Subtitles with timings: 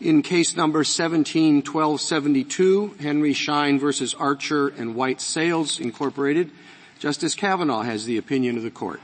[0.00, 6.52] In case number 171272, Henry Schein versus Archer and White Sales Incorporated,
[7.00, 9.00] Justice Kavanaugh has the opinion of the court.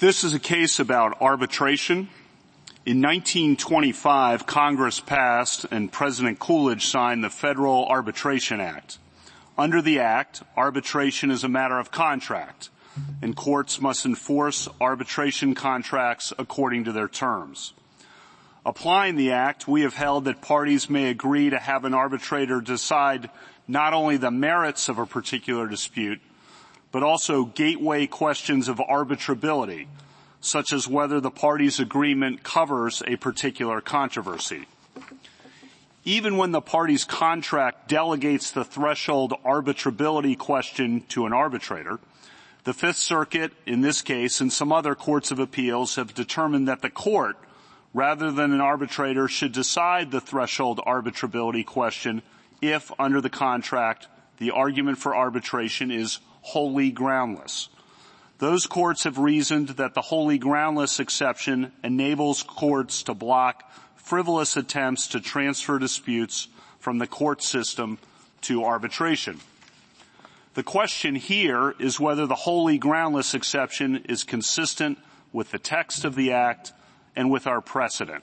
[0.00, 2.10] This is a case about arbitration.
[2.84, 8.98] In 1925, Congress passed and President Coolidge signed the Federal Arbitration Act.
[9.56, 12.68] Under the Act, arbitration is a matter of contract,
[13.22, 17.72] and courts must enforce arbitration contracts according to their terms.
[18.68, 23.30] Applying the Act, we have held that parties may agree to have an arbitrator decide
[23.66, 26.20] not only the merits of a particular dispute,
[26.92, 29.86] but also gateway questions of arbitrability,
[30.42, 34.66] such as whether the parties' agreement covers a particular controversy.
[36.04, 41.98] Even when the party's contract delegates the threshold arbitrability question to an arbitrator,
[42.64, 46.82] the Fifth Circuit, in this case, and some other courts of appeals have determined that
[46.82, 47.38] the court,
[47.94, 52.22] rather than an arbitrator, should decide the threshold arbitrability question
[52.60, 54.06] if, under the contract,
[54.38, 57.68] the argument for arbitration is wholly groundless.
[58.38, 65.08] Those courts have reasoned that the wholly groundless exception enables courts to block frivolous attempts
[65.08, 66.48] to transfer disputes
[66.78, 67.98] from the court system
[68.42, 69.40] to arbitration.
[70.54, 74.98] The question here is whether the wholly groundless exception is consistent
[75.32, 76.72] with the text of the Act
[77.18, 78.22] and with our precedent.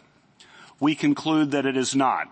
[0.80, 2.30] We conclude that it is not.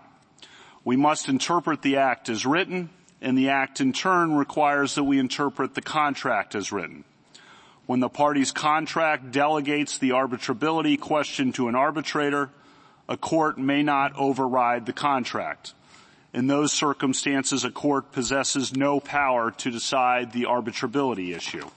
[0.82, 2.88] We must interpret the Act as written,
[3.20, 7.04] and the Act in turn requires that we interpret the contract as written.
[7.84, 12.48] When the party's contract delegates the arbitrability question to an arbitrator,
[13.10, 15.74] a court may not override the contract.
[16.32, 21.68] In those circumstances, a court possesses no power to decide the arbitrability issue.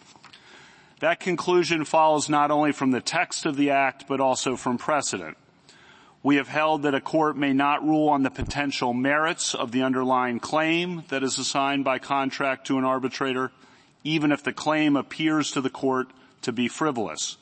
[0.99, 5.37] That conclusion follows not only from the text of the Act, but also from precedent.
[6.23, 9.83] We have held that a court may not rule on the potential merits of the
[9.83, 13.51] underlying claim that is assigned by contract to an arbitrator,
[14.03, 16.07] even if the claim appears to the court
[16.41, 17.37] to be frivolous.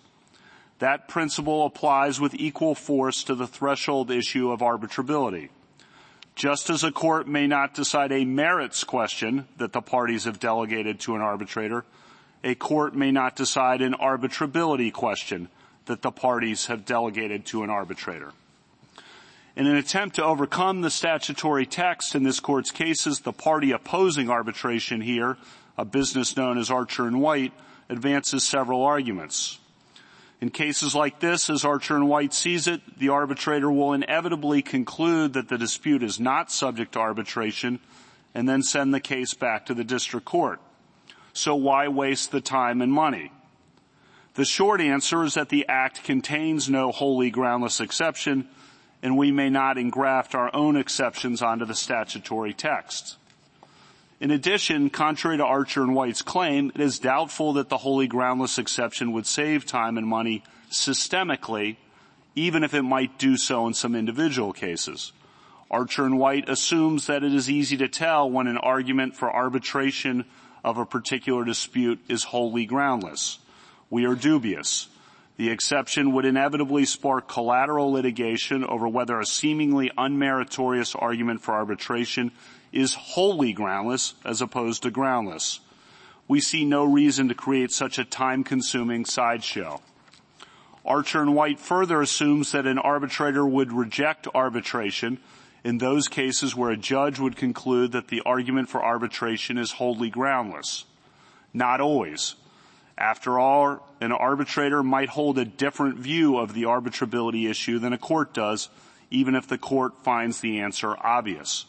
[0.79, 5.49] That principle applies with equal force to the threshold issue of arbitrability.
[6.35, 10.99] Just as a court may not decide a merits question that the parties have delegated
[10.99, 11.85] to an arbitrator,
[12.45, 15.49] a court may not decide an arbitrability question
[15.87, 18.31] that the parties have delegated to an arbitrator.
[19.55, 24.29] In an attempt to overcome the statutory text in this court's cases, the party opposing
[24.29, 25.37] arbitration here,
[25.75, 27.53] a business known as Archer and White,
[27.89, 29.57] advances several arguments.
[30.39, 35.33] In cases like this, as Archer and White sees it, the arbitrator will inevitably conclude
[35.33, 37.79] that the dispute is not subject to arbitration
[38.35, 40.59] and then send the case back to the district court.
[41.35, 43.29] So why waste the time and money?
[44.35, 48.47] The short answer is that the Act contains no wholly groundless exception
[49.03, 53.17] and we may not engraft our own exceptions onto the statutory text.
[54.21, 58.57] In addition, contrary to Archer and White's claim, it is doubtful that the wholly groundless
[58.57, 60.41] exception would save time and money
[60.71, 61.75] systemically,
[62.33, 65.11] even if it might do so in some individual cases.
[65.69, 70.23] Archer and White assumes that it is easy to tell when an argument for arbitration
[70.65, 73.37] of a particular dispute is wholly groundless.
[73.91, 74.87] We are dubious.
[75.37, 82.31] The exception would inevitably spark collateral litigation over whether a seemingly unmeritorious argument for arbitration
[82.71, 85.59] is wholly groundless as opposed to groundless.
[86.27, 89.81] We see no reason to create such a time-consuming sideshow.
[90.83, 95.19] Archer and White further assumes that an arbitrator would reject arbitration
[95.65, 100.11] in those cases where a judge would conclude that the argument for arbitration is wholly
[100.11, 100.85] groundless.
[101.55, 102.35] Not always.
[102.95, 107.97] After all, an arbitrator might hold a different view of the arbitrability issue than a
[107.97, 108.69] court does,
[109.09, 111.65] even if the court finds the answer obvious.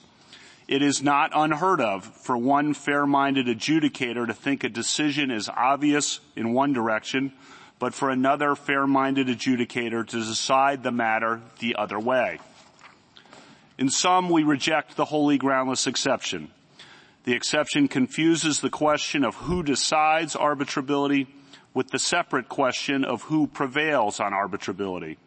[0.68, 6.20] It is not unheard of for one fair-minded adjudicator to think a decision is obvious
[6.36, 7.32] in one direction,
[7.78, 12.40] but for another fair-minded adjudicator to decide the matter the other way.
[13.78, 16.50] In sum, we reject the wholly groundless exception.
[17.24, 21.26] The exception confuses the question of who decides arbitrability
[21.74, 25.18] with the separate question of who prevails on arbitrability.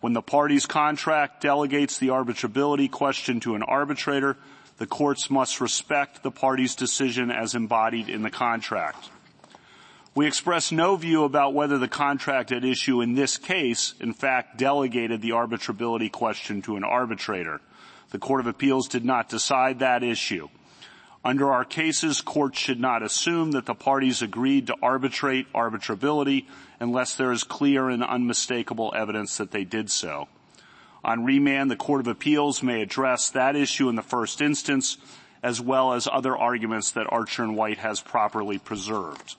[0.00, 4.36] When the party's contract delegates the arbitrability question to an arbitrator,
[4.76, 9.08] the courts must respect the party's decision as embodied in the contract.
[10.14, 14.58] We express no view about whether the contract at issue in this case, in fact,
[14.58, 17.60] delegated the arbitrability question to an arbitrator.
[18.10, 20.48] The Court of Appeals did not decide that issue.
[21.24, 26.46] Under our cases, courts should not assume that the parties agreed to arbitrate arbitrability
[26.80, 30.28] unless there is clear and unmistakable evidence that they did so.
[31.04, 34.96] On remand, the Court of Appeals may address that issue in the first instance,
[35.42, 39.36] as well as other arguments that Archer and White has properly preserved.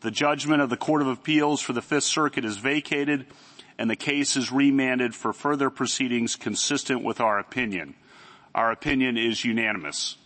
[0.00, 3.26] The judgment of the Court of Appeals for the Fifth Circuit is vacated
[3.78, 7.94] and the case is remanded for further proceedings consistent with our opinion.
[8.54, 10.17] Our opinion is unanimous.